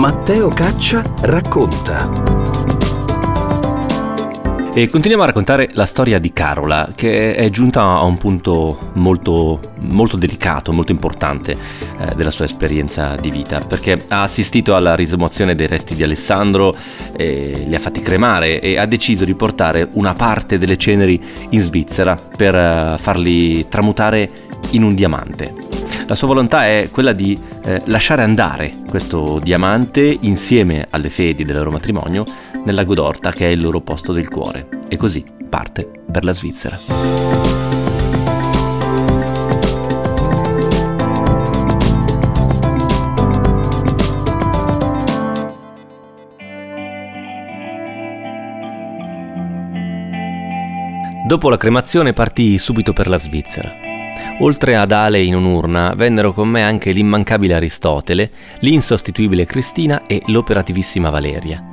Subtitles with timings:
[0.00, 2.08] Matteo Caccia racconta.
[4.72, 9.60] E continuiamo a raccontare la storia di Carola, che è giunta a un punto molto,
[9.80, 15.54] molto delicato, molto importante eh, della sua esperienza di vita, perché ha assistito alla rimozione
[15.54, 16.74] dei resti di Alessandro,
[17.14, 21.20] eh, li ha fatti cremare e ha deciso di portare una parte delle ceneri
[21.50, 24.30] in Svizzera per eh, farli tramutare
[24.70, 25.69] in un diamante.
[26.10, 31.54] La sua volontà è quella di eh, lasciare andare questo diamante insieme alle fedi del
[31.54, 32.24] loro matrimonio
[32.64, 36.32] nel lago d'Orta che è il loro posto del cuore e così parte per la
[36.32, 36.76] Svizzera.
[51.24, 53.89] Dopo la cremazione partii subito per la Svizzera.
[54.40, 58.30] Oltre ad Ale in un'urna, vennero con me anche l'immancabile Aristotele,
[58.60, 61.64] l'insostituibile Cristina e l'operativissima Valeria.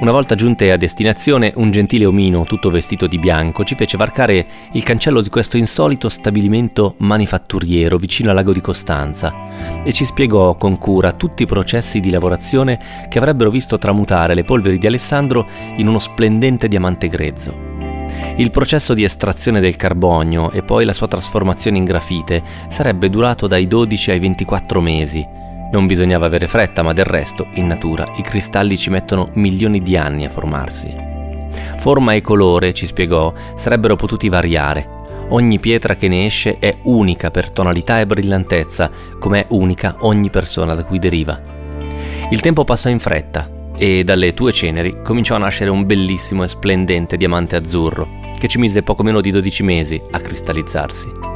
[0.00, 4.46] Una volta giunte a destinazione, un gentile omino, tutto vestito di bianco, ci fece varcare
[4.72, 10.54] il cancello di questo insolito stabilimento manifatturiero vicino al lago di Costanza e ci spiegò
[10.56, 15.46] con cura tutti i processi di lavorazione che avrebbero visto tramutare le polveri di Alessandro
[15.76, 17.71] in uno splendente diamante grezzo.
[18.36, 23.46] Il processo di estrazione del carbonio e poi la sua trasformazione in grafite sarebbe durato
[23.46, 25.40] dai 12 ai 24 mesi
[25.72, 29.96] non bisognava avere fretta, ma del resto, in natura, i cristalli ci mettono milioni di
[29.96, 30.94] anni a formarsi.
[31.78, 35.00] Forma e colore, ci spiegò, sarebbero potuti variare.
[35.30, 40.28] Ogni pietra che ne esce è unica per tonalità e brillantezza, come è unica ogni
[40.28, 41.40] persona da cui deriva.
[42.28, 46.48] Il tempo passò in fretta e dalle tue ceneri cominciò a nascere un bellissimo e
[46.48, 51.30] splendente diamante azzurro, che ci mise poco meno di 12 mesi a cristallizzarsi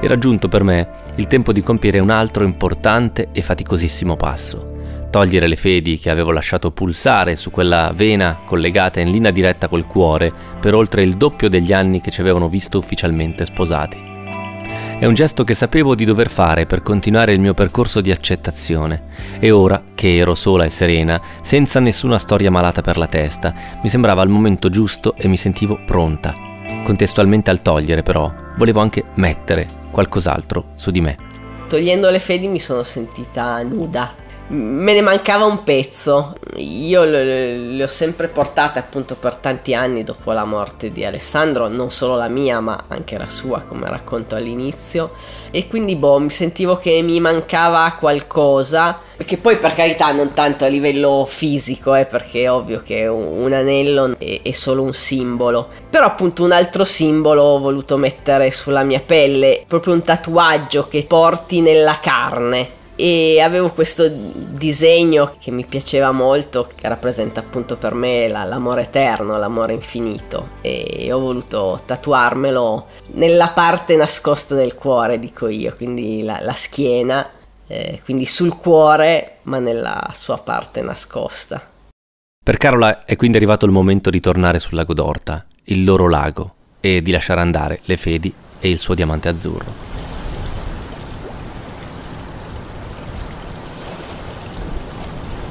[0.00, 4.76] era giunto per me il tempo di compiere un altro importante e faticosissimo passo.
[5.10, 9.86] Togliere le fedi che avevo lasciato pulsare su quella vena collegata in linea diretta col
[9.86, 14.17] cuore per oltre il doppio degli anni che ci avevano visto ufficialmente sposati.
[15.00, 19.04] È un gesto che sapevo di dover fare per continuare il mio percorso di accettazione
[19.38, 23.88] e ora, che ero sola e serena, senza nessuna storia malata per la testa, mi
[23.90, 26.34] sembrava il momento giusto e mi sentivo pronta.
[26.84, 31.16] Contestualmente al togliere però, volevo anche mettere qualcos'altro su di me.
[31.68, 34.26] Togliendo le fedi mi sono sentita nuda.
[34.50, 36.34] Me ne mancava un pezzo.
[36.56, 41.90] Io le, ho sempre portate appunto per tanti anni dopo la morte di Alessandro, non
[41.90, 45.12] solo la mia, ma anche la sua, come racconto all'inizio.
[45.50, 50.64] E quindi boh, mi sentivo che mi mancava qualcosa perché poi per carità non tanto
[50.64, 54.92] a livello fisico, eh, perché è ovvio che un, un anello è, è, solo un
[54.92, 60.86] simbolo, però appunto un altro simbolo ho voluto mettere sulla mia pelle, proprio un tatuaggio
[60.86, 62.77] che porti nella carne.
[63.00, 68.82] E avevo questo disegno che mi piaceva molto, che rappresenta appunto per me la, l'amore
[68.82, 70.48] eterno, l'amore infinito.
[70.62, 77.30] E ho voluto tatuarmelo nella parte nascosta del cuore, dico io, quindi la, la schiena
[77.68, 81.62] eh, quindi sul cuore ma nella sua parte nascosta.
[82.42, 86.54] Per Carola è quindi arrivato il momento di tornare sul lago d'Orta, il loro lago,
[86.80, 89.97] e di lasciare andare le fedi e il suo diamante azzurro.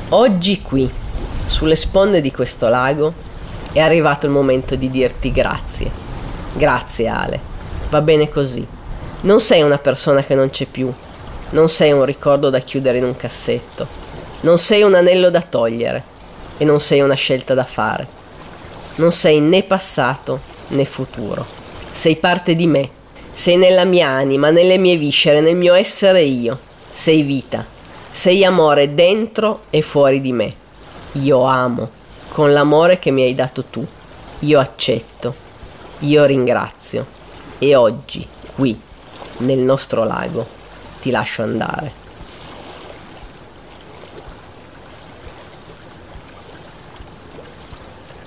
[0.10, 0.90] Oggi qui,
[1.48, 3.14] sulle sponde di questo lago,
[3.74, 5.92] è arrivato il momento di dirti grazie.
[6.54, 7.40] Grazie Ale,
[7.90, 8.66] va bene così.
[9.22, 10.90] Non sei una persona che non c'è più,
[11.50, 13.86] non sei un ricordo da chiudere in un cassetto,
[14.42, 16.02] non sei un anello da togliere
[16.58, 18.08] e non sei una scelta da fare.
[18.96, 21.46] Non sei né passato né futuro.
[21.92, 22.90] Sei parte di me,
[23.34, 26.58] sei nella mia anima, nelle mie viscere, nel mio essere io.
[26.92, 27.76] Sei vita,
[28.18, 30.52] sei amore dentro e fuori di me.
[31.22, 31.88] Io amo,
[32.30, 33.86] con l'amore che mi hai dato tu.
[34.40, 35.36] Io accetto,
[36.00, 37.06] io ringrazio.
[37.60, 38.76] E oggi, qui,
[39.38, 40.48] nel nostro lago,
[41.00, 41.97] ti lascio andare.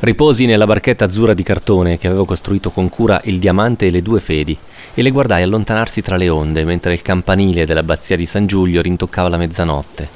[0.02, 4.00] Riposi nella barchetta azzurra di cartone che avevo costruito con cura il diamante e le
[4.00, 4.56] due fedi
[4.94, 9.28] e le guardai allontanarsi tra le onde mentre il campanile dell'abbazia di San Giulio rintoccava
[9.28, 10.08] la mezzanotte.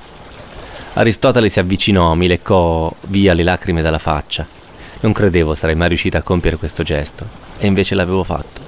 [0.94, 4.46] Aristotele si avvicinò, mi leccò via le lacrime dalla faccia.
[5.00, 7.26] Non credevo sarei mai riuscita a compiere questo gesto,
[7.58, 8.62] e invece l'avevo fatto.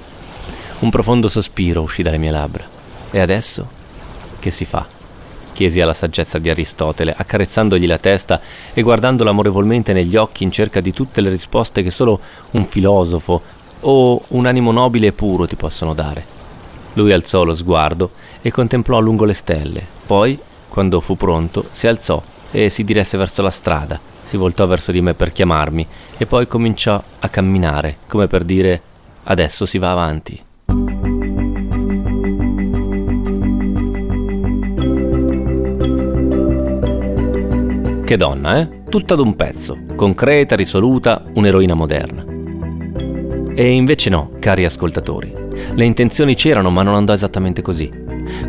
[0.79, 2.63] Un profondo sospiro uscì dalle mie labbra.
[3.09, 3.67] E adesso?
[4.37, 4.96] Che si fa?
[5.57, 8.39] Chiesi alla saggezza di Aristotele, accarezzandogli la testa
[8.75, 12.19] e guardandolo amorevolmente negli occhi in cerca di tutte le risposte che solo
[12.51, 13.41] un filosofo
[13.79, 16.23] o un animo nobile e puro ti possono dare.
[16.93, 18.11] Lui alzò lo sguardo
[18.43, 20.37] e contemplò a lungo le stelle, poi,
[20.69, 22.21] quando fu pronto, si alzò
[22.51, 25.87] e si diresse verso la strada, si voltò verso di me per chiamarmi
[26.17, 28.79] e poi cominciò a camminare, come per dire
[29.23, 30.46] adesso si va avanti.
[38.07, 38.83] Che donna, eh?
[38.87, 42.23] Tutta d'un pezzo, concreta, risoluta, un'eroina moderna.
[43.53, 45.29] E invece no, cari ascoltatori.
[45.73, 47.91] Le intenzioni c'erano, ma non andò esattamente così.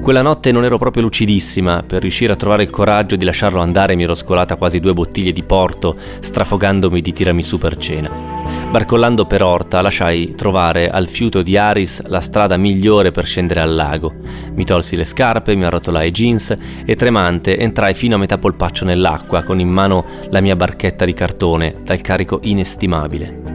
[0.00, 3.96] Quella notte non ero proprio lucidissima, per riuscire a trovare il coraggio di lasciarlo andare
[3.96, 8.37] mi ero scolata quasi due bottiglie di porto, strafogandomi di tiramisù per cena.
[8.70, 13.74] Barcollando per Orta lasciai trovare al fiuto di Aris la strada migliore per scendere al
[13.74, 14.12] lago.
[14.52, 16.54] Mi tolsi le scarpe, mi arrotolai i jeans
[16.84, 21.14] e tremante entrai fino a metà polpaccio nell'acqua con in mano la mia barchetta di
[21.14, 23.47] cartone dal carico inestimabile.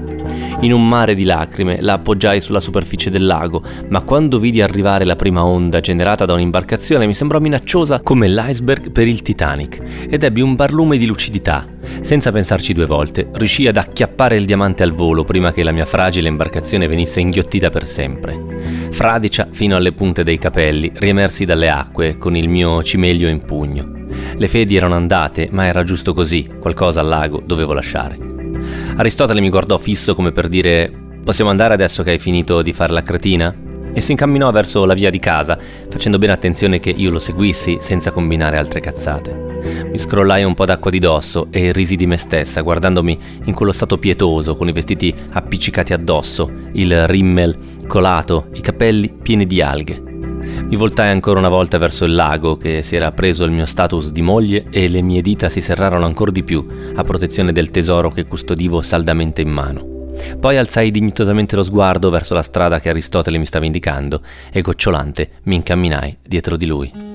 [0.63, 5.03] In un mare di lacrime la appoggiai sulla superficie del lago, ma quando vidi arrivare
[5.03, 10.23] la prima onda generata da un'imbarcazione mi sembrò minacciosa come l'iceberg per il Titanic ed
[10.23, 11.67] ebbi un barlume di lucidità.
[11.99, 15.83] Senza pensarci due volte, riuscii ad acchiappare il diamante al volo prima che la mia
[15.83, 18.87] fragile imbarcazione venisse inghiottita per sempre.
[18.89, 23.91] Fradicia fino alle punte dei capelli, riemersi dalle acque con il mio cimelio in pugno.
[24.37, 28.32] Le fedi erano andate, ma era giusto così, qualcosa al lago dovevo lasciare.
[28.95, 30.91] Aristotele mi guardò fisso come per dire
[31.23, 33.53] possiamo andare adesso che hai finito di fare la cretina?
[33.95, 35.57] E si incamminò verso la via di casa,
[35.87, 39.53] facendo bene attenzione che io lo seguissi senza combinare altre cazzate.
[39.91, 43.71] Mi scrollai un po' d'acqua di dosso e risi di me stessa, guardandomi in quello
[43.71, 50.12] stato pietoso, con i vestiti appiccicati addosso, il rimmel colato, i capelli pieni di alghe.
[50.73, 54.11] Mi voltai ancora una volta verso il lago che si era preso il mio status
[54.11, 56.65] di moglie e le mie dita si serrarono ancora di più
[56.95, 60.15] a protezione del tesoro che custodivo saldamente in mano.
[60.39, 65.33] Poi alzai dignitosamente lo sguardo verso la strada che Aristotele mi stava indicando e gocciolante
[65.43, 67.12] mi incamminai dietro di lui.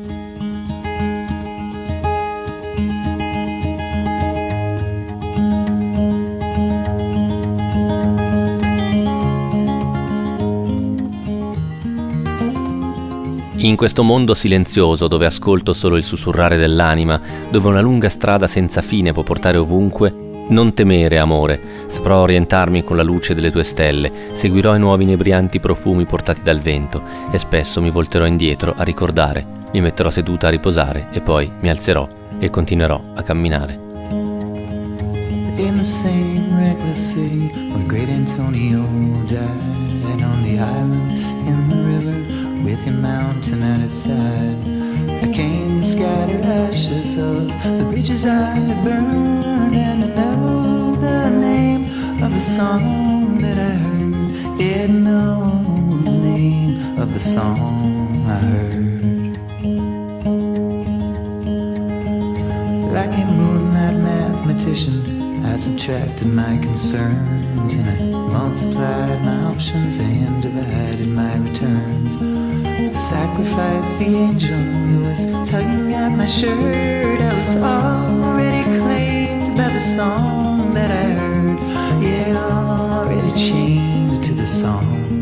[13.61, 17.21] In questo mondo silenzioso dove ascolto solo il sussurrare dell'anima,
[17.51, 20.15] dove una lunga strada senza fine può portare ovunque,
[20.51, 25.59] non temere, amore, saprò orientarmi con la luce delle tue stelle, seguirò i nuovi inebrianti
[25.59, 27.03] profumi portati dal vento
[27.33, 31.69] e spesso mi volterò indietro a ricordare, mi metterò seduta a riposare e poi mi
[31.69, 32.07] alzerò
[32.39, 33.87] e continuerò a camminare.
[35.57, 38.87] In the same reckless city where great Antonio
[39.27, 41.13] died on the island
[41.45, 42.28] in the river
[42.65, 44.59] with your mountain at its side.
[45.25, 51.31] I came to scatter ashes of the bridges I had burned, and I know the
[51.31, 54.61] name of the song that I heard.
[54.61, 59.39] Yeah, know the name of the song I heard.
[62.93, 71.09] Like a moonlight mathematician, I subtracted my concerns and I multiplied my options and divided
[71.09, 72.17] my returns
[72.99, 77.21] Sacrificed the angel who was tugging at my shirt.
[77.21, 81.59] I was already claimed by the song that I heard.
[82.03, 85.18] Yeah, already chained to the song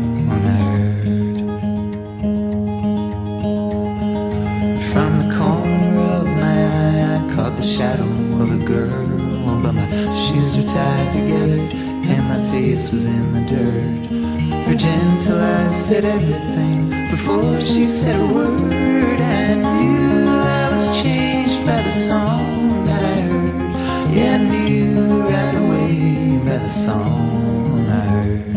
[15.87, 19.21] said everything before she said a word.
[19.21, 24.13] I knew I was changed by the song that I heard.
[24.13, 28.55] Yeah, knew right away by the song I heard.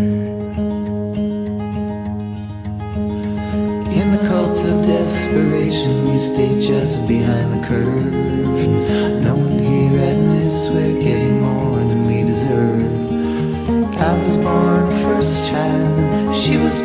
[4.01, 9.10] In the cult of desperation, we stay just behind the curve.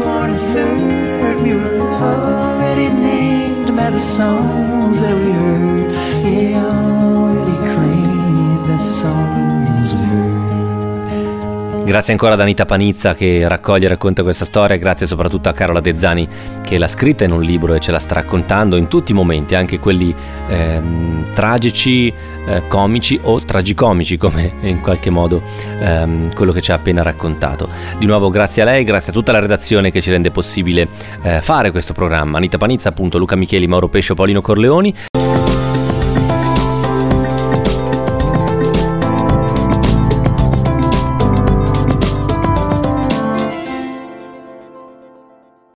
[0.06, 1.42] Born a third.
[1.42, 5.92] We were already named by the songs that we heard.
[6.24, 6.95] Yeah,
[11.86, 15.82] Grazie ancora ad Anita Panizza che raccoglie e racconta questa storia, grazie soprattutto a Carola
[15.82, 16.28] De Zani
[16.64, 19.54] che l'ha scritta in un libro e ce la sta raccontando in tutti i momenti,
[19.54, 20.14] anche quelli
[20.50, 22.12] ehm, tragici,
[22.48, 25.44] eh, comici o tragicomici come in qualche modo
[25.80, 27.70] ehm, quello che ci ha appena raccontato.
[28.00, 30.88] Di nuovo grazie a lei, grazie a tutta la redazione che ci rende possibile
[31.22, 32.38] eh, fare questo programma.
[32.38, 34.94] Anita Panizza, appunto, Luca Micheli, Mauro Pesce, Paolino Corleoni.